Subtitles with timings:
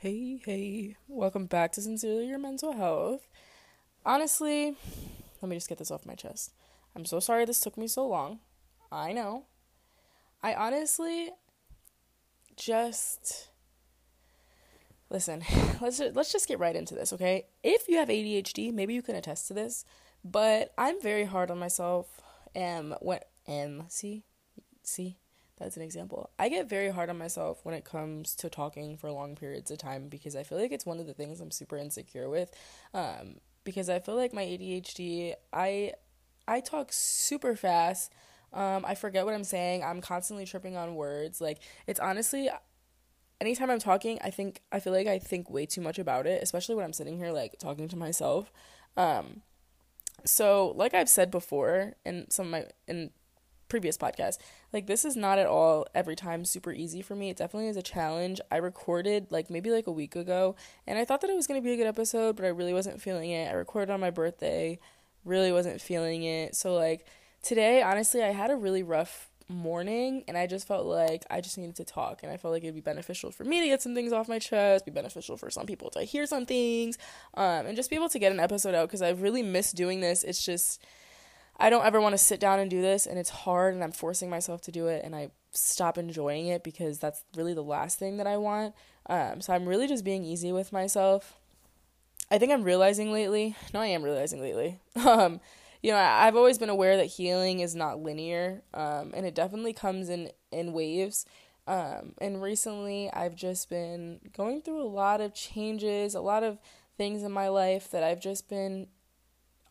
[0.00, 3.26] Hey, hey, welcome back to Sincerely Your Mental Health.
[4.06, 4.76] Honestly,
[5.42, 6.52] let me just get this off my chest.
[6.94, 8.38] I'm so sorry this took me so long.
[8.92, 9.46] I know.
[10.40, 11.30] I honestly
[12.54, 13.48] just
[15.10, 15.42] listen.
[15.80, 17.46] Let's let's just get right into this, okay?
[17.64, 19.84] If you have ADHD, maybe you can attest to this,
[20.24, 22.20] but I'm very hard on myself.
[22.54, 24.22] Um, what um, see,
[24.84, 25.17] see,
[25.58, 26.30] that's an example.
[26.38, 29.78] I get very hard on myself when it comes to talking for long periods of
[29.78, 32.52] time because I feel like it's one of the things I'm super insecure with.
[32.94, 35.92] Um, because I feel like my ADHD, I
[36.46, 38.12] I talk super fast.
[38.52, 39.84] Um, I forget what I'm saying.
[39.84, 41.40] I'm constantly tripping on words.
[41.40, 42.48] Like it's honestly
[43.40, 46.42] anytime I'm talking, I think I feel like I think way too much about it,
[46.42, 48.52] especially when I'm sitting here like talking to myself.
[48.96, 49.42] Um,
[50.24, 53.10] so like I've said before in some of my in
[53.68, 54.38] previous podcast.
[54.72, 57.30] Like this is not at all every time super easy for me.
[57.30, 58.40] It definitely is a challenge.
[58.50, 61.60] I recorded like maybe like a week ago and I thought that it was going
[61.60, 63.50] to be a good episode, but I really wasn't feeling it.
[63.50, 64.78] I recorded on my birthday,
[65.24, 66.56] really wasn't feeling it.
[66.56, 67.06] So like
[67.42, 71.56] today, honestly, I had a really rough morning and I just felt like I just
[71.56, 73.94] needed to talk and I felt like it'd be beneficial for me to get some
[73.94, 76.98] things off my chest, be beneficial for some people to hear some things,
[77.34, 80.00] um, and just be able to get an episode out because I've really missed doing
[80.00, 80.22] this.
[80.22, 80.84] It's just
[81.58, 83.92] I don't ever want to sit down and do this and it's hard and I'm
[83.92, 87.98] forcing myself to do it and I stop enjoying it because that's really the last
[87.98, 88.74] thing that I want.
[89.06, 91.38] Um, so I'm really just being easy with myself.
[92.30, 94.78] I think I'm realizing lately, no, I am realizing lately.
[95.06, 95.40] Um,
[95.82, 99.34] you know, I, have always been aware that healing is not linear, um, and it
[99.34, 101.24] definitely comes in in waves.
[101.68, 106.58] Um, and recently, I've just been going through a lot of changes, a lot of
[106.96, 108.88] things in my life that I've just been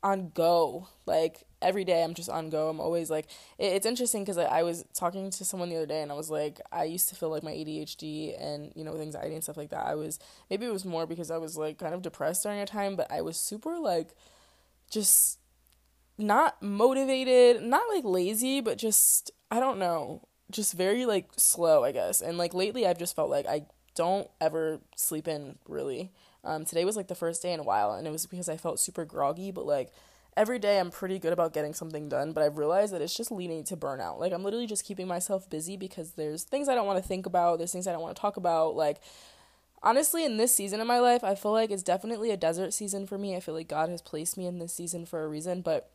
[0.01, 0.87] on go.
[1.05, 2.69] Like every day I'm just on go.
[2.69, 3.27] I'm always like
[3.57, 6.15] it, it's interesting because I, I was talking to someone the other day and I
[6.15, 9.43] was like I used to feel like my ADHD and you know with anxiety and
[9.43, 9.85] stuff like that.
[9.85, 10.19] I was
[10.49, 13.11] maybe it was more because I was like kind of depressed during a time, but
[13.11, 14.15] I was super like
[14.89, 15.39] just
[16.17, 21.91] not motivated, not like lazy, but just I don't know, just very like slow, I
[21.91, 22.21] guess.
[22.21, 26.11] And like lately I've just felt like I don't ever sleep in really.
[26.43, 28.57] Um, today was like the first day in a while, and it was because I
[28.57, 29.51] felt super groggy.
[29.51, 29.91] But like
[30.37, 32.31] every day, I'm pretty good about getting something done.
[32.31, 34.19] But I've realized that it's just leading to burnout.
[34.19, 37.25] Like I'm literally just keeping myself busy because there's things I don't want to think
[37.25, 37.57] about.
[37.57, 38.75] There's things I don't want to talk about.
[38.75, 39.01] Like
[39.83, 43.07] honestly, in this season of my life, I feel like it's definitely a desert season
[43.07, 43.35] for me.
[43.35, 45.89] I feel like God has placed me in this season for a reason, but.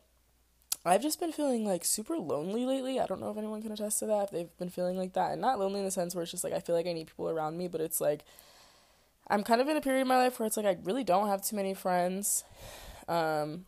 [0.85, 2.99] I've just been feeling like super lonely lately.
[2.99, 4.25] I don't know if anyone can attest to that.
[4.25, 6.43] If they've been feeling like that, and not lonely in the sense where it's just
[6.43, 8.25] like I feel like I need people around me, but it's like
[9.29, 11.29] I'm kind of in a period of my life where it's like I really don't
[11.29, 12.43] have too many friends.
[13.07, 13.63] Um,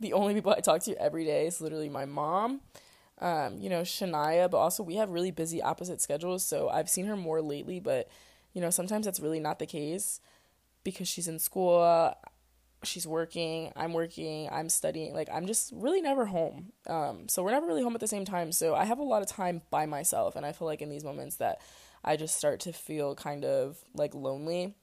[0.00, 2.60] the only people I talk to every day is literally my mom,
[3.20, 6.44] um, you know, Shania, but also we have really busy opposite schedules.
[6.44, 8.08] So I've seen her more lately, but,
[8.52, 10.20] you know, sometimes that's really not the case
[10.84, 12.14] because she's in school,
[12.84, 15.12] she's working, I'm working, I'm studying.
[15.14, 16.72] Like, I'm just really never home.
[16.86, 18.52] Um, so we're never really home at the same time.
[18.52, 20.36] So I have a lot of time by myself.
[20.36, 21.60] And I feel like in these moments that
[22.04, 24.74] I just start to feel kind of like lonely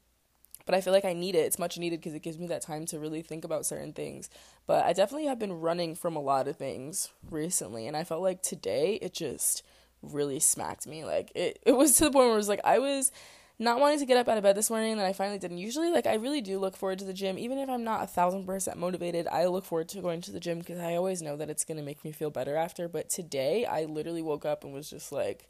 [0.65, 1.45] but I feel like I need it.
[1.45, 4.29] It's much needed because it gives me that time to really think about certain things.
[4.67, 8.21] But I definitely have been running from a lot of things recently, and I felt
[8.21, 9.63] like today it just
[10.01, 11.05] really smacked me.
[11.05, 13.11] Like it, it was to the point where it was like I was
[13.57, 15.51] not wanting to get up out of bed this morning, and I finally did.
[15.51, 18.03] And usually, like I really do look forward to the gym, even if I'm not
[18.03, 19.27] a thousand percent motivated.
[19.27, 21.83] I look forward to going to the gym because I always know that it's gonna
[21.83, 22.87] make me feel better after.
[22.87, 25.47] But today, I literally woke up and was just like,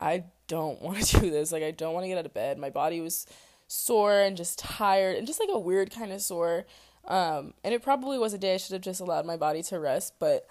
[0.00, 1.52] I don't want to do this.
[1.52, 2.58] Like I don't want to get out of bed.
[2.58, 3.26] My body was
[3.66, 6.66] sore and just tired and just like a weird kind of sore.
[7.04, 9.78] Um, and it probably was a day I should have just allowed my body to
[9.78, 10.46] rest, but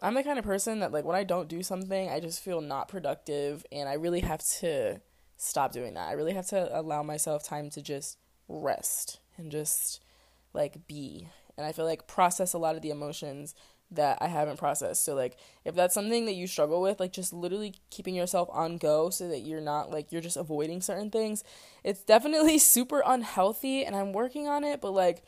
[0.00, 2.60] I'm the kind of person that like when I don't do something, I just feel
[2.60, 5.00] not productive and I really have to
[5.36, 6.08] stop doing that.
[6.08, 10.00] I really have to allow myself time to just rest and just
[10.52, 11.28] like be.
[11.56, 13.54] And I feel like process a lot of the emotions
[13.90, 15.04] that I haven't processed.
[15.04, 18.76] So like if that's something that you struggle with, like just literally keeping yourself on
[18.76, 21.44] go so that you're not like you're just avoiding certain things.
[21.84, 25.22] It's definitely super unhealthy and I'm working on it, but like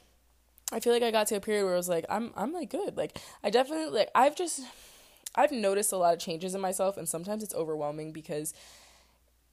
[0.72, 2.70] I feel like I got to a period where I was like I'm I'm like
[2.70, 2.96] good.
[2.96, 4.60] Like I definitely like I've just
[5.34, 8.52] I've noticed a lot of changes in myself and sometimes it's overwhelming because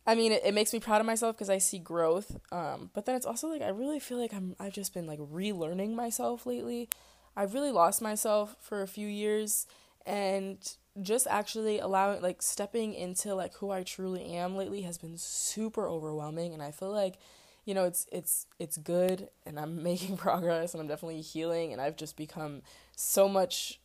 [0.07, 2.39] I mean, it, it makes me proud of myself because I see growth.
[2.53, 5.19] Um, but then it's also like I really feel like I'm I've just been like
[5.19, 6.89] relearning myself lately.
[7.37, 9.67] I've really lost myself for a few years
[10.07, 10.57] and
[11.03, 15.87] just actually allowing like stepping into like who I truly am lately has been super
[15.87, 17.19] overwhelming and I feel like
[17.63, 21.79] you know it's it's it's good and I'm making progress and I'm definitely healing and
[21.79, 22.63] I've just become
[22.95, 23.79] so much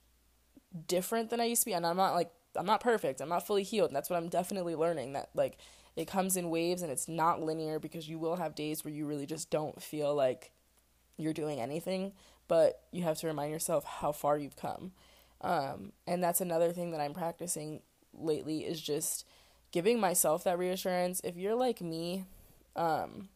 [0.88, 3.20] different than I used to be and I'm not like I'm not perfect.
[3.20, 5.58] I'm not fully healed and that's what I'm definitely learning that like
[5.94, 9.04] it comes in waves and it's not linear because you will have days where you
[9.04, 10.52] really just don't feel like
[11.18, 12.12] you're doing anything,
[12.52, 14.92] but you have to remind yourself how far you've come.
[15.40, 17.80] Um, and that's another thing that I'm practicing
[18.12, 19.24] lately is just
[19.70, 21.22] giving myself that reassurance.
[21.24, 22.26] If you're like me,
[22.76, 23.30] um,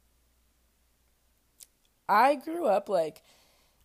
[2.07, 3.23] I grew up like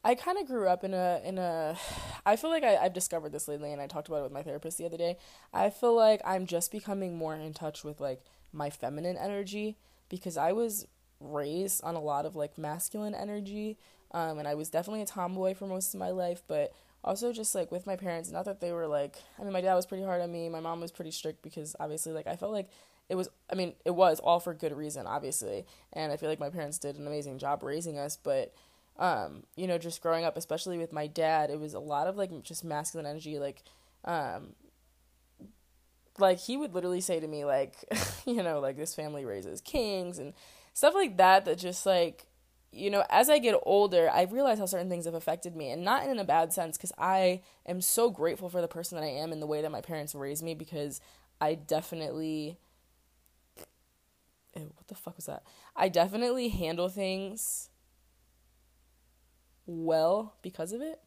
[0.03, 1.77] I kind of grew up in a in a
[2.25, 4.43] I feel like I, I've discovered this lately and I talked about it with my
[4.43, 5.15] therapist the other day.
[5.53, 9.77] I feel like I'm just becoming more in touch with like my feminine energy
[10.09, 10.87] because I was
[11.21, 13.77] raised on a lot of like masculine energy.
[14.13, 16.73] Um, and I was definitely a tomboy for most of my life, but
[17.03, 19.75] also just like with my parents, not that they were like, I mean, my dad
[19.75, 20.49] was pretty hard on me.
[20.49, 22.69] My mom was pretty strict because obviously, like, I felt like
[23.09, 25.65] it was, I mean, it was all for good reason, obviously.
[25.93, 28.53] And I feel like my parents did an amazing job raising us, but,
[28.99, 32.17] um, you know, just growing up, especially with my dad, it was a lot of
[32.17, 33.63] like just masculine energy, like,
[34.05, 34.55] um,
[36.17, 37.75] like he would literally say to me like
[38.25, 40.33] you know like this family raises kings and
[40.73, 42.27] stuff like that that just like
[42.71, 45.83] you know as i get older i realize how certain things have affected me and
[45.83, 49.09] not in a bad sense because i am so grateful for the person that i
[49.09, 51.01] am and the way that my parents raised me because
[51.41, 52.57] i definitely
[54.55, 55.43] Ew, what the fuck was that?
[55.75, 57.69] I definitely handle things
[59.65, 60.99] well because of it.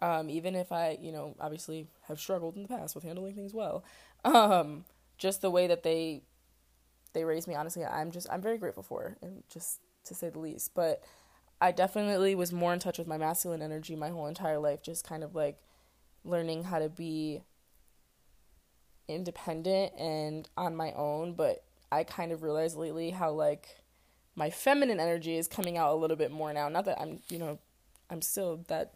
[0.00, 3.54] Um, even if I, you know, obviously have struggled in the past with handling things
[3.54, 3.82] well,
[4.24, 4.84] um,
[5.18, 6.22] just the way that they
[7.14, 10.38] they raised me, honestly, I'm just I'm very grateful for, and just to say the
[10.38, 10.72] least.
[10.74, 11.02] But
[11.60, 15.06] I definitely was more in touch with my masculine energy my whole entire life, just
[15.06, 15.58] kind of like
[16.24, 17.42] learning how to be
[19.08, 21.34] independent and on my own.
[21.34, 23.68] But I kind of realized lately how like
[24.34, 26.68] my feminine energy is coming out a little bit more now.
[26.68, 27.58] Not that I'm, you know,
[28.10, 28.94] I'm still that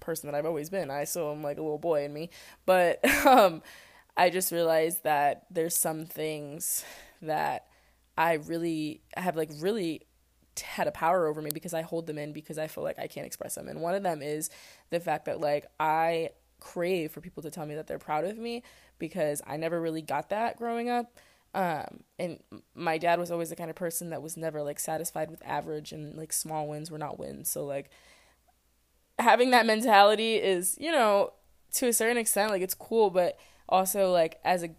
[0.00, 0.90] person that I've always been.
[0.90, 2.30] I still am like a little boy in me,
[2.66, 3.62] but um,
[4.16, 6.84] I just realized that there's some things
[7.22, 7.66] that
[8.18, 10.02] I really have like really
[10.58, 13.06] had a power over me because I hold them in because I feel like I
[13.06, 13.68] can't express them.
[13.68, 14.50] And one of them is
[14.90, 16.30] the fact that like I
[16.60, 18.62] crave for people to tell me that they're proud of me
[18.98, 21.18] because I never really got that growing up.
[21.52, 22.38] Um, and
[22.74, 25.92] my dad was always the kind of person that was never like satisfied with average
[25.92, 27.50] and like small wins were not wins.
[27.50, 27.90] So like
[29.18, 31.32] having that mentality is, you know,
[31.74, 33.38] to a certain extent, like it's cool, but
[33.68, 34.70] also like as a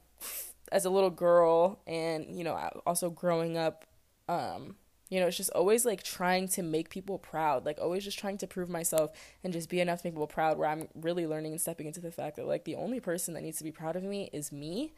[0.71, 3.85] as a little girl and you know also growing up
[4.29, 4.75] um
[5.11, 8.37] you know it's just always like trying to make people proud like always just trying
[8.39, 9.11] to prove myself
[9.43, 11.99] and just be enough to make people proud where i'm really learning and stepping into
[11.99, 14.51] the fact that like the only person that needs to be proud of me is
[14.51, 14.93] me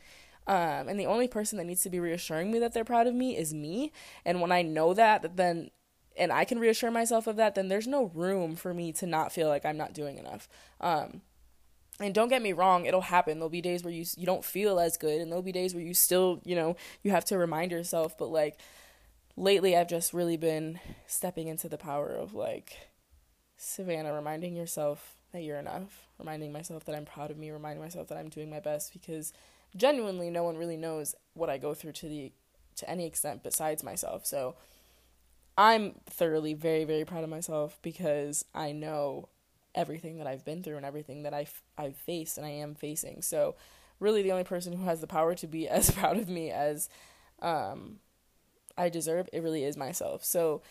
[0.45, 3.15] um, and the only person that needs to be reassuring me that they're proud of
[3.15, 3.92] me is me
[4.24, 5.69] and when i know that then
[6.15, 9.31] and I can reassure myself of that, then there's no room for me to not
[9.31, 10.48] feel like I'm not doing enough.
[10.80, 11.21] Um,
[12.00, 13.38] and don't get me wrong, it'll happen.
[13.38, 15.83] There'll be days where you you don't feel as good, and there'll be days where
[15.83, 18.18] you still, you know, you have to remind yourself.
[18.18, 18.60] But like
[19.35, 22.89] lately, I've just really been stepping into the power of like
[23.57, 28.07] Savannah, reminding yourself that you're enough, reminding myself that I'm proud of me, reminding myself
[28.09, 29.33] that I'm doing my best because
[29.75, 32.31] genuinely, no one really knows what I go through to the
[32.75, 34.25] to any extent besides myself.
[34.25, 34.56] So
[35.57, 39.29] I'm thoroughly very very proud of myself because I know
[39.75, 43.21] everything that I've been through and everything that I've I've faced and I am facing.
[43.21, 43.56] So
[44.00, 46.89] really the only person who has the power to be as proud of me as
[47.41, 47.97] um
[48.77, 50.23] I deserve it really is myself.
[50.23, 50.61] So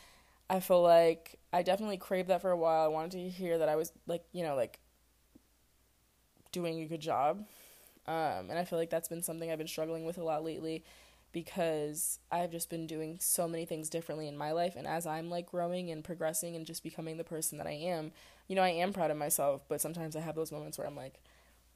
[0.50, 2.84] I feel like I definitely craved that for a while.
[2.84, 4.80] I wanted to hear that I was like, you know, like
[6.52, 7.44] doing a good job.
[8.06, 10.84] Um and I feel like that's been something I've been struggling with a lot lately
[11.32, 15.30] because I've just been doing so many things differently in my life and as I'm
[15.30, 18.12] like growing and progressing and just becoming the person that I am,
[18.48, 20.96] you know, I am proud of myself, but sometimes I have those moments where I'm
[20.96, 21.20] like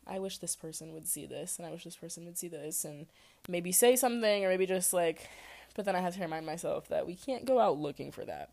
[0.06, 2.84] I wish this person would see this and I wish this person would see this
[2.84, 3.06] and
[3.48, 5.28] maybe say something or maybe just like
[5.74, 8.50] but then I have to remind myself that we can't go out looking for that.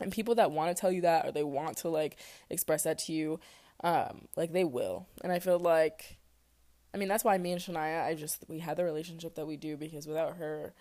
[0.00, 2.16] And people that want to tell you that or they want to like
[2.50, 3.40] express that to you
[3.84, 5.06] um like they will.
[5.22, 6.18] And I feel like
[6.94, 9.56] I mean, that's why me and Shania, I just we had the relationship that we
[9.56, 10.72] do because without her,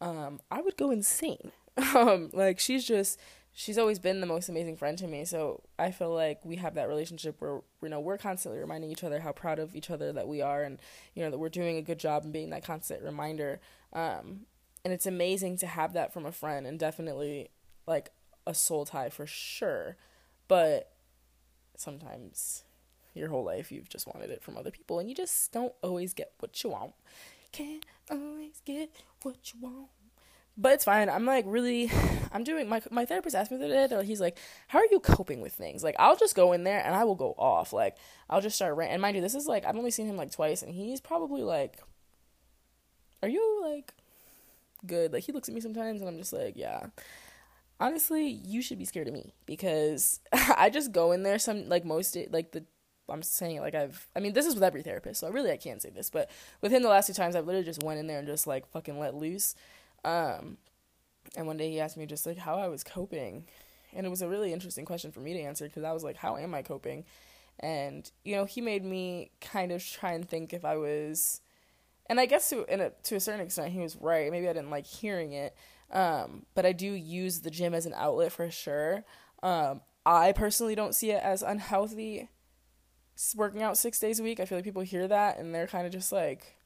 [0.00, 1.52] um, I would go insane.
[1.94, 3.18] um, like she's just
[3.54, 5.24] she's always been the most amazing friend to me.
[5.24, 9.04] So I feel like we have that relationship where you know we're constantly reminding each
[9.04, 10.78] other how proud of each other that we are, and
[11.14, 13.60] you know that we're doing a good job and being that constant reminder.
[13.92, 14.46] Um,
[14.84, 17.50] and it's amazing to have that from a friend, and definitely
[17.86, 18.10] like
[18.46, 19.96] a soul tie for sure.
[20.48, 20.92] But
[21.76, 22.64] sometimes
[23.14, 26.14] your whole life you've just wanted it from other people and you just don't always
[26.14, 26.92] get what you want.
[27.50, 28.90] Can't always get
[29.22, 29.88] what you want.
[30.56, 31.08] But it's fine.
[31.08, 31.90] I'm like really
[32.32, 35.00] I'm doing my my therapist asked me the other day, he's like, How are you
[35.00, 35.82] coping with things?
[35.82, 37.72] Like I'll just go in there and I will go off.
[37.72, 37.96] Like
[38.28, 40.30] I'll just start rant and mind you, this is like I've only seen him like
[40.30, 41.78] twice and he's probably like
[43.22, 43.94] Are you like
[44.86, 45.12] good.
[45.12, 46.86] Like he looks at me sometimes and I'm just like, yeah.
[47.80, 51.84] Honestly, you should be scared of me because I just go in there some like
[51.84, 52.64] most like the
[53.08, 55.82] I'm saying like I've I mean this is with every therapist, so really I can't
[55.82, 56.30] say this, but
[56.60, 58.98] within the last two times I've literally just went in there and just like fucking
[58.98, 59.54] let loose.
[60.04, 60.58] Um
[61.36, 63.46] and one day he asked me just like how I was coping.
[63.94, 66.16] And it was a really interesting question for me to answer because I was like,
[66.16, 67.04] how am I coping?
[67.60, 71.40] And you know, he made me kind of try and think if I was
[72.06, 74.30] and I guess to a, to a certain extent he was right.
[74.30, 75.54] Maybe I didn't like hearing it,
[75.90, 79.04] um, but I do use the gym as an outlet for sure.
[79.42, 82.28] Um, I personally don't see it as unhealthy.
[83.36, 85.86] Working out six days a week, I feel like people hear that and they're kind
[85.86, 86.56] of just like,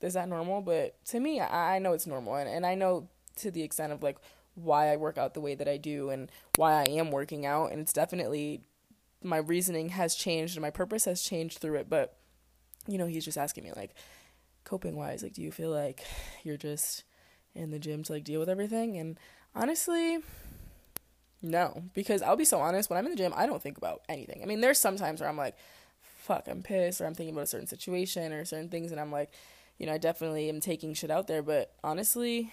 [0.00, 3.08] "Is that normal?" But to me, I, I know it's normal, and, and I know
[3.36, 4.18] to the extent of like
[4.54, 7.72] why I work out the way that I do and why I am working out,
[7.72, 8.62] and it's definitely
[9.22, 12.16] my reasoning has changed and my purpose has changed through it, but
[12.86, 13.94] you know, he's just asking me like
[14.64, 16.04] coping wise, like do you feel like
[16.42, 17.04] you're just
[17.54, 18.96] in the gym to like deal with everything?
[18.96, 19.18] And
[19.54, 20.18] honestly,
[21.42, 24.02] no, because I'll be so honest, when I'm in the gym, I don't think about
[24.08, 24.40] anything.
[24.42, 25.56] I mean, there's some times where I'm like,
[26.00, 29.12] fuck, I'm pissed or I'm thinking about a certain situation or certain things and I'm
[29.12, 29.30] like,
[29.78, 32.52] you know, I definitely am taking shit out there, but honestly,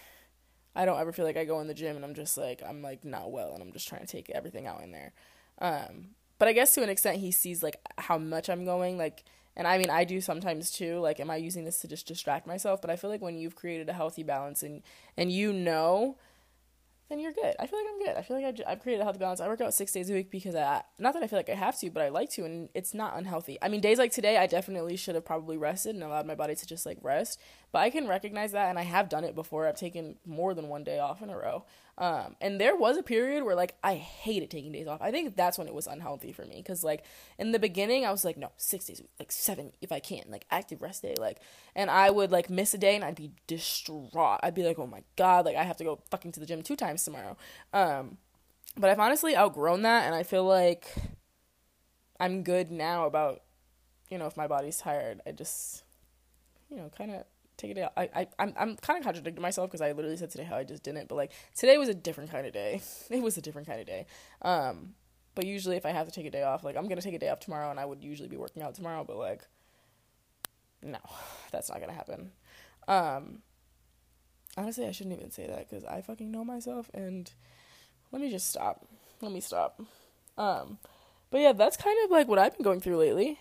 [0.75, 2.81] I don't ever feel like I go in the gym and I'm just like I'm
[2.81, 5.13] like not well and I'm just trying to take everything out in there.
[5.59, 9.23] Um, but I guess to an extent he sees like how much I'm going like
[9.57, 10.99] and I mean, I do sometimes too.
[10.99, 12.81] Like, am I using this to just distract myself?
[12.81, 14.83] But I feel like when you've created a healthy balance and
[15.15, 16.17] and you know
[17.09, 17.55] then you're good.
[17.59, 18.17] I feel like I'm good.
[18.17, 19.39] I feel like I, have created a healthy balance.
[19.39, 21.55] I work out six days a week because I, not that I feel like I
[21.55, 23.59] have to, but I like to, and it's not unhealthy.
[23.61, 26.55] I mean, days like today, I definitely should have probably rested and allowed my body
[26.55, 27.39] to just like rest.
[27.75, 29.67] But I can recognize that, and I have done it before.
[29.67, 31.65] I've taken more than one day off in a row.
[31.97, 35.01] Um, and there was a period where like I hated taking days off.
[35.01, 37.03] I think that's when it was unhealthy for me because like
[37.37, 40.45] in the beginning I was like no six days like seven if I can like
[40.49, 41.39] active rest day like
[41.75, 44.39] and I would like miss a day and I'd be distraught.
[44.41, 46.61] I'd be like oh my god like I have to go fucking to the gym
[46.61, 47.35] two times tomorrow.
[47.73, 48.19] Um,
[48.77, 50.95] but I've honestly outgrown that and I feel like
[52.21, 53.41] I'm good now about
[54.09, 55.83] you know if my body's tired I just
[56.69, 57.25] you know kind of
[57.57, 57.87] take a day.
[57.95, 60.63] I, I I'm I'm kind of contradicting myself because I literally said today how I
[60.63, 62.81] just didn't, but like today was a different kind of day.
[63.09, 64.05] it was a different kind of day.
[64.41, 64.93] Um,
[65.35, 67.19] but usually if I have to take a day off, like I'm gonna take a
[67.19, 69.43] day off tomorrow, and I would usually be working out tomorrow, but like,
[70.81, 70.99] no,
[71.51, 72.31] that's not gonna happen.
[72.87, 73.39] Um,
[74.57, 77.31] honestly, I shouldn't even say that because I fucking know myself, and
[78.11, 78.87] let me just stop.
[79.21, 79.81] Let me stop.
[80.37, 80.77] Um,
[81.31, 83.39] but yeah, that's kind of like what I've been going through lately.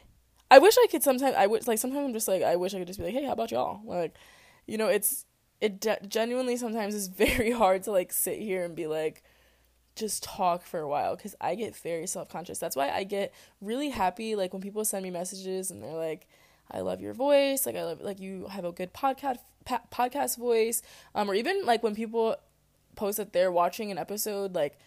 [0.51, 2.79] I wish I could sometimes I would like sometimes I'm just like I wish I
[2.79, 4.15] could just be like, "Hey, how about y'all?" Like,
[4.67, 5.25] you know, it's
[5.61, 9.23] it de- genuinely sometimes is very hard to like sit here and be like
[9.97, 12.59] just talk for a while cuz I get very self-conscious.
[12.59, 16.27] That's why I get really happy like when people send me messages and they're like,
[16.71, 20.37] "I love your voice." Like I love like you have a good podcast pa- podcast
[20.37, 20.83] voice.
[21.15, 22.37] Um or even like when people
[22.97, 24.79] post that they're watching an episode like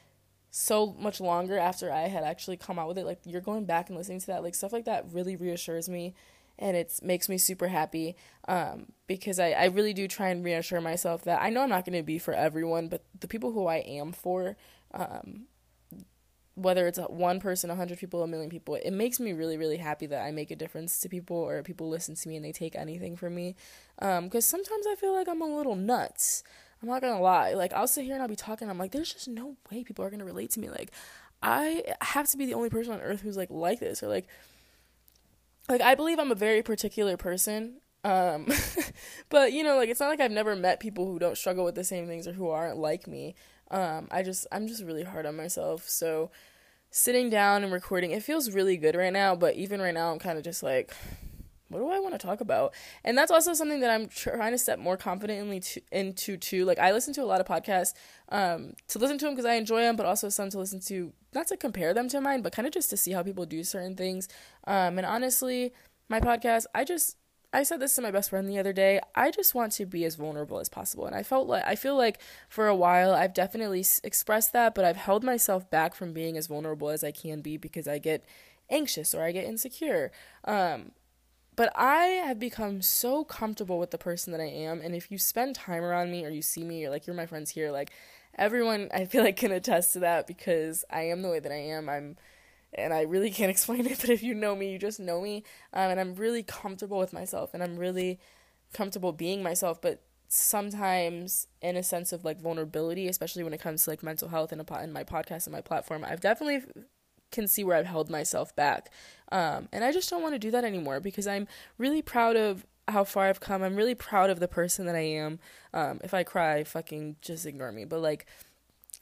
[0.49, 3.05] so much longer after I had actually come out with it.
[3.05, 6.13] Like you're going back and listening to that, like stuff like that really reassures me
[6.59, 8.15] and it makes me super happy
[8.47, 11.85] um, because I, I really do try and reassure myself that I know I'm not
[11.85, 14.55] going to be for everyone, but the people who I am for,
[14.93, 15.43] um,
[16.55, 19.77] whether it's one person, a hundred people, a million people, it makes me really, really
[19.77, 22.51] happy that I make a difference to people or people listen to me and they
[22.51, 23.55] take anything from me.
[23.99, 26.41] Because um, sometimes I feel like I'm a little nuts.
[26.81, 27.53] I'm not gonna lie.
[27.53, 28.69] Like I'll sit here and I'll be talking.
[28.69, 30.69] I'm like, there's just no way people are gonna relate to me.
[30.69, 30.91] Like
[31.41, 34.27] I have to be the only person on earth who's like like this or like
[35.69, 37.81] like I believe I'm a very particular person.
[38.03, 38.47] Um
[39.29, 41.75] but you know, like it's not like I've never met people who don't struggle with
[41.75, 43.35] the same things or who aren't like me.
[43.71, 45.87] Um I just I'm just really hard on myself.
[45.89, 46.31] So
[46.89, 50.19] sitting down and recording, it feels really good right now, but even right now I'm
[50.19, 50.93] kind of just like
[51.69, 52.73] what do I want to talk about?
[53.03, 56.65] And that's also something that I'm trying to step more confidently to, into too.
[56.65, 57.93] Like I listen to a lot of podcasts
[58.29, 61.13] um, to listen to them because I enjoy them, but also some to listen to
[61.33, 63.63] not to compare them to mine, but kind of just to see how people do
[63.63, 64.27] certain things.
[64.65, 65.73] Um, and honestly,
[66.09, 67.17] my podcast, I just
[67.53, 68.99] I said this to my best friend the other day.
[69.15, 71.95] I just want to be as vulnerable as possible, and I felt like I feel
[71.95, 72.19] like
[72.49, 76.47] for a while I've definitely expressed that, but I've held myself back from being as
[76.47, 78.25] vulnerable as I can be because I get
[78.69, 80.11] anxious or I get insecure.
[80.43, 80.91] Um,
[81.57, 84.79] but I have become so comfortable with the person that I am.
[84.79, 87.25] And if you spend time around me or you see me or like you're my
[87.25, 87.91] friends here, like
[88.35, 91.55] everyone I feel like can attest to that because I am the way that I
[91.55, 91.89] am.
[91.89, 92.15] I'm
[92.73, 95.43] and I really can't explain it, but if you know me, you just know me.
[95.73, 98.19] Um, and I'm really comfortable with myself and I'm really
[98.71, 103.83] comfortable being myself, but sometimes in a sense of like vulnerability, especially when it comes
[103.83, 106.61] to like mental health and in my podcast and my platform, I've definitely
[107.31, 108.91] can see where I've held myself back.
[109.31, 112.65] Um, and I just don't want to do that anymore because I'm really proud of
[112.87, 113.63] how far I've come.
[113.63, 115.39] I'm really proud of the person that I am.
[115.73, 117.83] Um, if I cry, fucking just ignore me.
[117.85, 118.25] But like,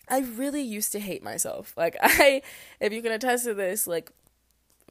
[0.10, 1.74] I really used to hate myself.
[1.78, 2.42] Like I,
[2.80, 4.12] if you can attest to this, like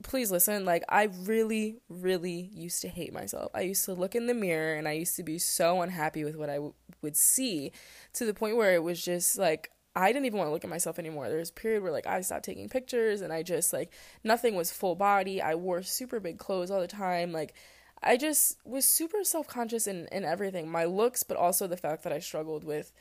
[0.02, 4.26] please listen like i really really used to hate myself i used to look in
[4.26, 7.70] the mirror and i used to be so unhappy with what I w- would see
[8.14, 10.70] to the point where it was just like i didn't even want to look at
[10.70, 11.28] myself anymore.
[11.28, 14.54] There was a period where like i stopped taking pictures and i just like nothing
[14.54, 15.40] was full body.
[15.40, 17.32] I wore super big clothes all the time.
[17.32, 17.54] Like
[18.02, 22.12] i just was super self-conscious in, in everything my looks but also the fact that
[22.12, 22.92] i struggled with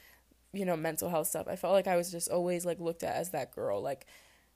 [0.53, 1.47] you know mental health stuff.
[1.47, 4.05] I felt like i was just always like looked at as that girl like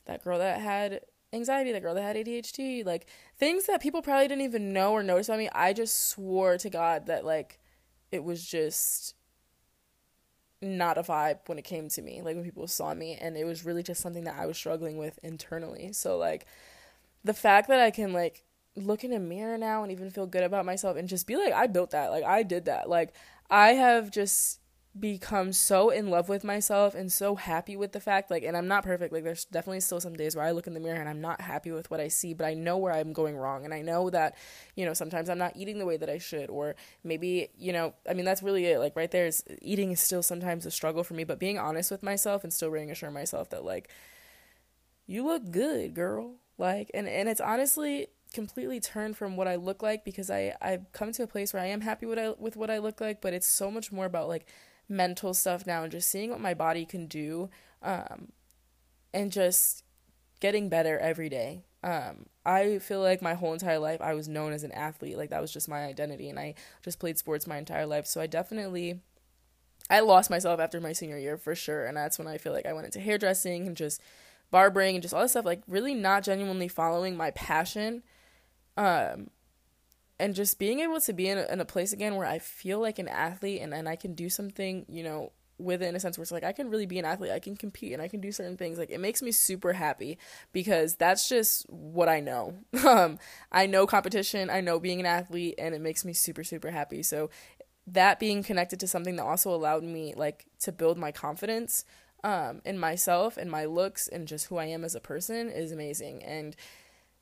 [0.05, 1.01] that girl that had
[1.33, 5.03] anxiety, that girl that had ADHD, like things that people probably didn't even know or
[5.03, 5.49] notice about me.
[5.53, 7.59] I just swore to God that like
[8.11, 9.15] it was just
[10.61, 13.45] not a vibe when it came to me, like when people saw me, and it
[13.45, 15.93] was really just something that I was struggling with internally.
[15.93, 16.45] So like
[17.23, 18.43] the fact that I can like
[18.75, 21.53] look in a mirror now and even feel good about myself and just be like
[21.53, 22.89] I built that, like I did that.
[22.89, 23.13] Like
[23.49, 24.59] I have just
[24.99, 28.67] become so in love with myself and so happy with the fact like and I'm
[28.67, 31.09] not perfect like there's definitely still some days where I look in the mirror and
[31.09, 33.65] I'm not happy with what I see but I know where I'm going wrong.
[33.65, 34.35] And I know that
[34.75, 37.93] you know sometimes I'm not eating the way that I should or maybe you know
[38.09, 38.79] I mean that's really it.
[38.79, 41.91] Like right there is eating is still sometimes a struggle for me but being honest
[41.91, 43.89] with myself and still reassuring myself that like
[45.05, 46.35] you look good girl.
[46.57, 50.91] Like and and it's honestly completely turned from what I look like because I I've
[50.91, 53.21] come to a place where I am happy with I with what I look like
[53.21, 54.45] but it's so much more about like
[54.89, 57.49] mental stuff now and just seeing what my body can do
[57.81, 58.31] um,
[59.13, 59.83] and just
[60.39, 61.63] getting better every day.
[61.83, 65.17] Um, I feel like my whole entire life I was known as an athlete.
[65.17, 68.07] Like that was just my identity and I just played sports my entire life.
[68.07, 69.01] So I definitely
[69.89, 71.85] I lost myself after my senior year for sure.
[71.85, 74.01] And that's when I feel like I went into hairdressing and just
[74.51, 78.03] barbering and just all this stuff, like really not genuinely following my passion.
[78.75, 79.29] Um,
[80.19, 82.79] and just being able to be in a, in a place again where I feel
[82.79, 85.99] like an athlete and, and I can do something, you know, with it in a
[85.99, 88.07] sense where it's like I can really be an athlete, I can compete and I
[88.07, 88.77] can do certain things.
[88.77, 90.17] Like it makes me super happy
[90.53, 92.55] because that's just what I know.
[92.87, 93.19] Um,
[93.51, 97.03] I know competition, I know being an athlete, and it makes me super super happy.
[97.03, 97.29] So
[97.85, 101.83] that being connected to something that also allowed me like to build my confidence
[102.23, 105.71] um, in myself and my looks and just who I am as a person is
[105.71, 106.23] amazing.
[106.23, 106.55] And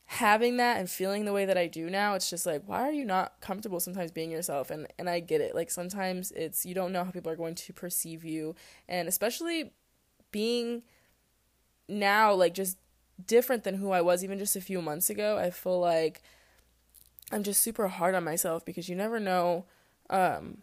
[0.06, 2.92] having that and feeling the way that I do now, it's just like, why are
[2.92, 4.70] you not comfortable sometimes being yourself?
[4.70, 5.56] And and I get it.
[5.56, 8.56] Like sometimes it's you don't know how people are going to perceive you,
[8.88, 9.72] and especially
[10.32, 10.84] being
[11.88, 12.78] now like just
[13.26, 15.38] different than who I was even just a few months ago.
[15.38, 16.22] I feel like
[17.32, 19.66] I'm just super hard on myself because you never know
[20.10, 20.60] um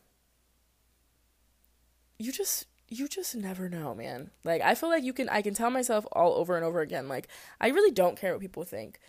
[2.18, 4.30] you just you just never know, man.
[4.44, 7.08] Like I feel like you can I can tell myself all over and over again
[7.08, 7.28] like
[7.60, 9.00] I really don't care what people think.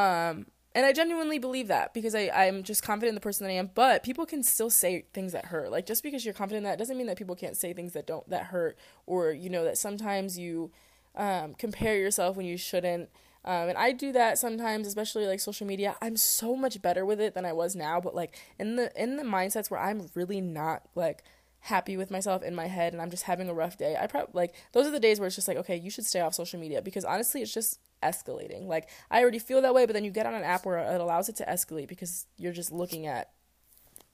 [0.00, 3.52] Um, and I genuinely believe that because I, I'm just confident in the person that
[3.52, 3.70] I am.
[3.74, 5.70] But people can still say things that hurt.
[5.70, 8.28] Like just because you're confident that doesn't mean that people can't say things that don't
[8.30, 10.70] that hurt or you know that sometimes you
[11.16, 13.10] um, compare yourself when you shouldn't.
[13.44, 15.96] Um, and I do that sometimes, especially like social media.
[16.00, 19.16] I'm so much better with it than I was now, but like in the in
[19.16, 21.24] the mindsets where I'm really not like
[21.64, 23.96] happy with myself in my head and I'm just having a rough day.
[24.00, 26.20] I probably like those are the days where it's just like, okay, you should stay
[26.20, 28.66] off social media because honestly, it's just escalating.
[28.66, 31.00] Like I already feel that way, but then you get on an app where it
[31.00, 33.30] allows it to escalate because you're just looking at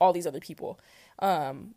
[0.00, 0.78] all these other people.
[1.18, 1.74] Um,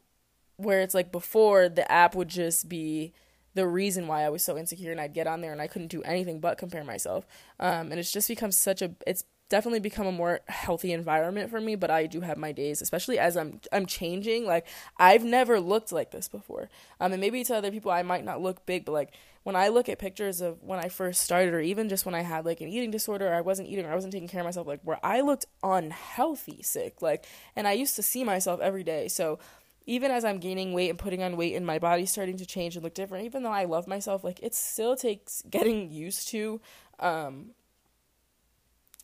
[0.57, 3.13] where it's like before the app would just be
[3.53, 5.87] the reason why I was so insecure and I'd get on there and I couldn't
[5.87, 7.25] do anything but compare myself.
[7.59, 11.59] Um, and it's just become such a it's definitely become a more healthy environment for
[11.59, 14.45] me, but I do have my days, especially as I'm I'm changing.
[14.45, 14.67] Like
[14.97, 16.69] I've never looked like this before.
[16.99, 19.69] Um and maybe to other people I might not look big, but like when I
[19.69, 22.61] look at pictures of when I first started, or even just when I had like
[22.61, 24.81] an eating disorder, or I wasn't eating, or I wasn't taking care of myself, like
[24.83, 27.25] where I looked unhealthy, sick, like,
[27.55, 29.07] and I used to see myself every day.
[29.07, 29.39] So
[29.85, 32.75] even as I'm gaining weight and putting on weight, and my body's starting to change
[32.75, 36.61] and look different, even though I love myself, like it still takes getting used to.
[36.99, 37.51] Um,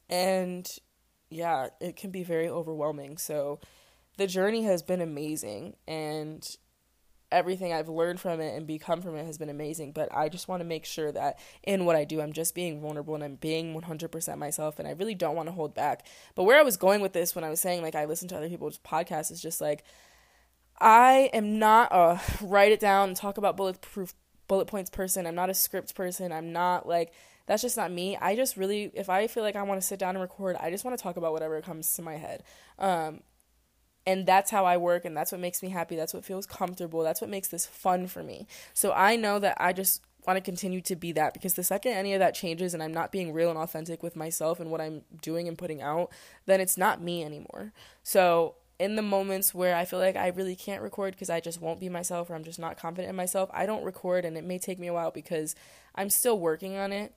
[0.10, 0.70] and
[1.30, 3.18] yeah, it can be very overwhelming.
[3.18, 3.60] So
[4.18, 6.48] the journey has been amazing, and
[7.36, 9.92] everything I've learned from it and become from it has been amazing.
[9.92, 12.82] But I just want to make sure that in what I do, I'm just being
[12.82, 14.80] vulnerable and I'm being 100% myself.
[14.80, 16.08] And I really don't want to hold back.
[16.34, 18.38] But where I was going with this when I was saying, like, I listen to
[18.38, 19.84] other people's podcasts is just like,
[20.80, 24.14] I am not a write it down and talk about bulletproof
[24.48, 25.26] bullet points person.
[25.26, 26.32] I'm not a script person.
[26.32, 27.14] I'm not like,
[27.46, 28.18] that's just not me.
[28.18, 30.70] I just really, if I feel like I want to sit down and record, I
[30.70, 32.44] just want to talk about whatever comes to my head.
[32.80, 33.22] Um,
[34.06, 35.96] and that's how I work and that's what makes me happy.
[35.96, 37.04] That's what feels comfortable.
[37.04, 38.48] That's what makes this fun for me.
[38.74, 41.94] So I know that I just want to continue to be that because the second
[41.94, 44.82] any of that changes and I'm not being real and authentic with myself and what
[44.82, 46.12] I'm doing and putting out,
[46.46, 47.74] then it's not me anymore.
[48.04, 51.62] So in the moments where I feel like I really can't record because I just
[51.62, 54.44] won't be myself or I'm just not confident in myself, I don't record and it
[54.44, 55.56] may take me a while because
[55.96, 57.14] I'm still working on it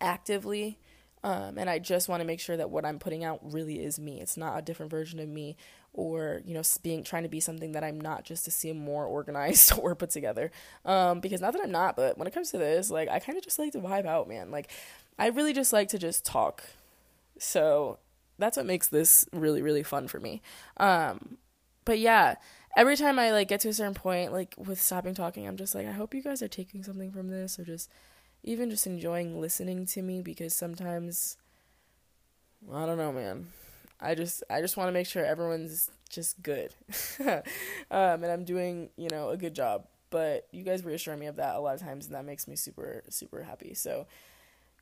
[0.00, 0.78] actively.
[1.22, 3.98] Um, and I just want to make sure that what I'm putting out really is
[3.98, 4.22] me.
[4.22, 5.56] It's not a different version of me
[5.92, 9.04] or, you know, being trying to be something that I'm not just to seem more
[9.04, 10.50] organized or put together.
[10.84, 13.36] Um, because not that I'm not, but when it comes to this, like, I kind
[13.36, 14.50] of just like to vibe out, man.
[14.50, 14.70] Like,
[15.18, 16.64] I really just like to just talk.
[17.38, 17.98] So
[18.38, 20.42] that's what makes this really really fun for me.
[20.78, 21.36] Um,
[21.84, 22.36] but yeah,
[22.76, 25.74] every time I like get to a certain point, like with stopping talking, I'm just
[25.74, 27.90] like, I hope you guys are taking something from this, or just
[28.42, 31.36] even just enjoying listening to me because sometimes
[32.72, 33.48] I don't know, man.
[34.00, 36.74] I just I just want to make sure everyone's just good,
[37.20, 37.42] um,
[37.90, 39.86] and I'm doing you know a good job.
[40.10, 42.56] But you guys reassure me of that a lot of times, and that makes me
[42.56, 43.74] super super happy.
[43.74, 44.06] So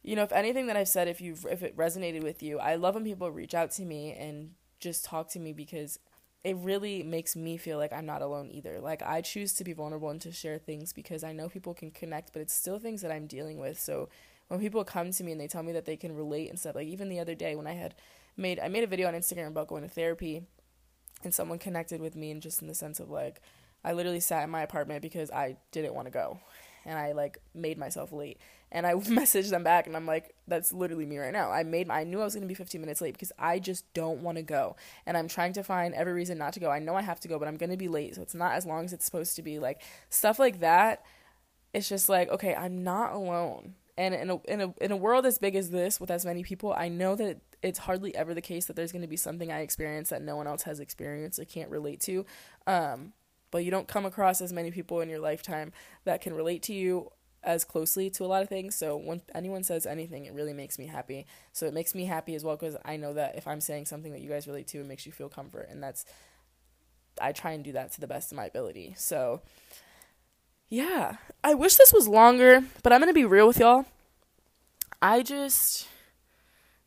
[0.02, 2.76] you know, if anything that I've said, if you if it resonated with you, I
[2.76, 5.98] love when people reach out to me and just talk to me because
[6.44, 8.80] it really makes me feel like I'm not alone either.
[8.80, 11.90] Like I choose to be vulnerable and to share things because I know people can
[11.90, 13.78] connect, but it's still things that I'm dealing with.
[13.80, 14.08] So
[14.46, 16.76] when people come to me and they tell me that they can relate and stuff,
[16.76, 17.94] like even the other day when I had
[18.38, 20.42] made I made a video on Instagram about going to therapy
[21.24, 23.42] and someone connected with me and just in the sense of like
[23.84, 26.40] I literally sat in my apartment because I didn't want to go
[26.84, 28.38] and I like made myself late.
[28.70, 31.50] And I messaged them back and I'm like, that's literally me right now.
[31.50, 34.22] I made I knew I was gonna be 15 minutes late because I just don't
[34.22, 34.76] want to go.
[35.06, 36.70] And I'm trying to find every reason not to go.
[36.70, 38.66] I know I have to go, but I'm gonna be late, so it's not as
[38.66, 39.58] long as it's supposed to be.
[39.58, 41.04] Like stuff like that.
[41.74, 43.74] It's just like, okay, I'm not alone.
[43.98, 46.44] And in a in a in a world as big as this with as many
[46.44, 49.50] people, I know that it's hardly ever the case that there's going to be something
[49.50, 52.24] I experience that no one else has experienced or can't relate to.
[52.68, 53.12] Um,
[53.50, 55.72] but you don't come across as many people in your lifetime
[56.04, 57.10] that can relate to you
[57.42, 58.76] as closely to a lot of things.
[58.76, 61.26] So when anyone says anything, it really makes me happy.
[61.52, 64.12] So it makes me happy as well because I know that if I'm saying something
[64.12, 66.04] that you guys relate to, it makes you feel comfort, and that's
[67.20, 68.94] I try and do that to the best of my ability.
[68.96, 69.42] So
[70.68, 73.86] yeah, I wish this was longer, but I'm gonna be real with y'all.
[75.00, 75.88] I just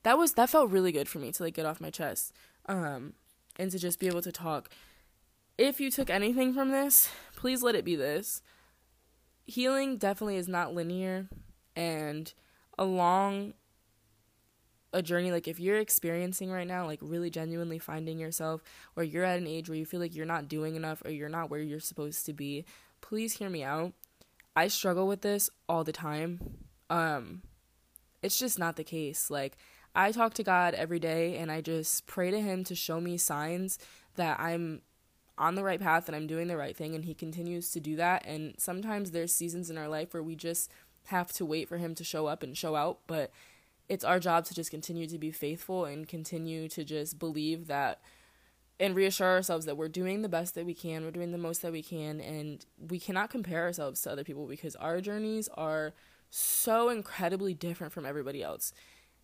[0.04, 2.34] that was that felt really good for me to like get off my chest,
[2.68, 3.14] um,
[3.58, 4.70] and to just be able to talk
[5.62, 8.42] if you took anything from this, please let it be this.
[9.46, 11.28] Healing definitely is not linear
[11.76, 12.34] and
[12.80, 13.54] along
[14.94, 18.62] a journey like if you're experiencing right now like really genuinely finding yourself
[18.98, 21.30] or you're at an age where you feel like you're not doing enough or you're
[21.30, 22.66] not where you're supposed to be,
[23.02, 23.94] please hear me out.
[24.56, 26.40] I struggle with this all the time.
[26.90, 27.42] Um
[28.22, 29.30] it's just not the case.
[29.30, 29.58] Like
[29.94, 33.18] I talk to God every day and I just pray to him to show me
[33.18, 33.78] signs
[34.16, 34.82] that I'm
[35.38, 37.96] on the right path and I'm doing the right thing and he continues to do
[37.96, 40.70] that and sometimes there's seasons in our life where we just
[41.06, 43.32] have to wait for him to show up and show out but
[43.90, 48.02] it's our job to just continue to be faithful and continue to just believe that
[48.82, 51.62] and reassure ourselves that we're doing the best that we can, we're doing the most
[51.62, 55.94] that we can, and we cannot compare ourselves to other people because our journeys are
[56.32, 58.74] so incredibly different from everybody else.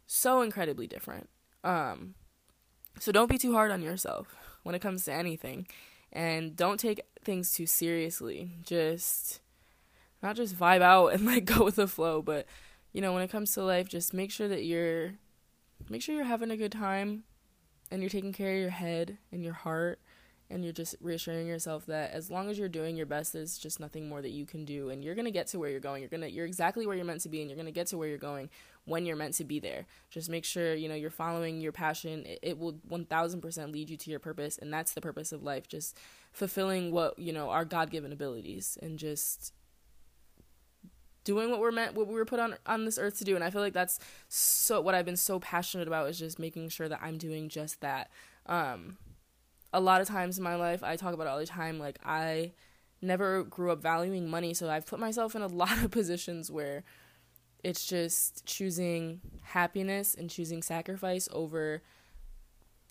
[0.06, 1.28] So incredibly different.
[1.64, 2.14] Um,
[3.00, 5.68] so don't be too hard on yourself when it comes to anything
[6.14, 8.52] and don't take things too seriously.
[8.64, 9.42] Just
[10.22, 12.46] not just vibe out and like go with the flow, but
[12.94, 15.14] you know, when it comes to life, just make sure that you're
[15.90, 17.24] make sure you're having a good time
[17.92, 20.00] and you're taking care of your head and your heart
[20.50, 23.80] and you're just reassuring yourself that as long as you're doing your best there's just
[23.80, 24.90] nothing more that you can do.
[24.90, 26.02] And you're going to get to where you're going.
[26.02, 27.88] You're going to you're exactly where you're meant to be and you're going to get
[27.88, 28.50] to where you're going
[28.86, 29.86] when you're meant to be there.
[30.10, 32.26] Just make sure you know you're following your passion.
[32.26, 35.68] It, it will 1000% lead you to your purpose and that's the purpose of life
[35.68, 35.98] just
[36.32, 39.54] fulfilling what you know our god-given abilities and just
[41.28, 43.36] doing what we're meant what we were put on on this earth to do.
[43.36, 46.70] And i feel like that's so what i've been so passionate about is just making
[46.70, 48.10] sure that i'm doing just that.
[48.46, 48.98] Um
[49.74, 52.00] a lot of times in my life, I talk about it all the time, like
[52.06, 52.54] I
[53.02, 56.84] never grew up valuing money, so I've put myself in a lot of positions where
[57.64, 61.82] it's just choosing happiness and choosing sacrifice over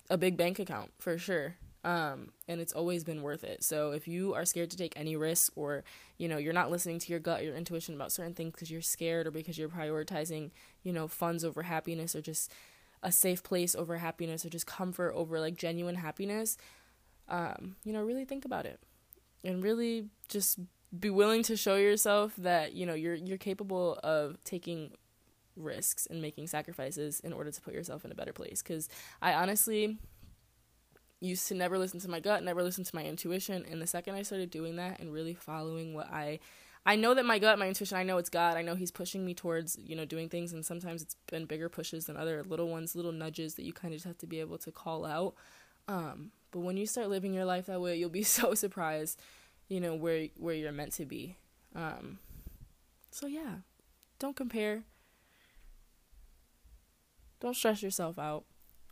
[0.09, 1.55] a big bank account for sure.
[1.83, 3.63] Um, and it's always been worth it.
[3.63, 5.83] So if you are scared to take any risk or,
[6.17, 8.81] you know, you're not listening to your gut, your intuition about certain things because you're
[8.81, 10.51] scared or because you're prioritizing,
[10.83, 12.51] you know, funds over happiness or just
[13.03, 16.57] a safe place over happiness or just comfort over like genuine happiness,
[17.29, 18.79] um, you know, really think about it
[19.43, 20.59] and really just
[20.97, 24.91] be willing to show yourself that you know you're you're capable of taking
[25.55, 28.87] risks and making sacrifices in order to put yourself in a better place because
[29.21, 29.97] i honestly
[31.19, 34.15] used to never listen to my gut never listen to my intuition and the second
[34.15, 36.39] i started doing that and really following what i
[36.87, 38.55] I know that my gut, my intuition, I know it's God.
[38.55, 40.53] I know He's pushing me towards, you know, doing things.
[40.53, 43.93] And sometimes it's been bigger pushes than other little ones, little nudges that you kind
[43.93, 45.35] of just have to be able to call out.
[45.89, 49.19] Um, But when you start living your life that way, you'll be so surprised,
[49.67, 51.35] you know, where where you're meant to be.
[51.75, 52.19] Um,
[53.11, 53.55] so yeah,
[54.17, 54.83] don't compare.
[57.41, 58.45] Don't stress yourself out.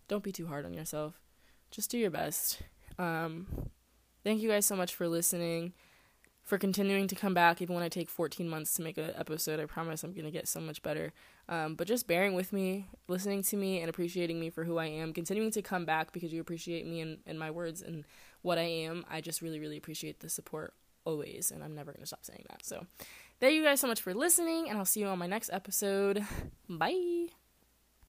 [0.10, 1.22] Don't be too hard on yourself.
[1.76, 2.62] Just do your best.
[2.98, 3.48] Um,
[4.24, 5.74] thank you guys so much for listening,
[6.42, 9.60] for continuing to come back, even when I take 14 months to make an episode.
[9.60, 11.12] I promise I'm going to get so much better.
[11.50, 14.86] Um, but just bearing with me, listening to me, and appreciating me for who I
[14.86, 18.06] am, continuing to come back because you appreciate me and, and my words and
[18.42, 19.04] what I am.
[19.12, 22.46] I just really, really appreciate the support always, and I'm never going to stop saying
[22.52, 22.66] that.
[22.66, 22.86] So,
[23.42, 26.26] thank you guys so much for listening, and I'll see you on my next episode.
[26.70, 27.28] Bye.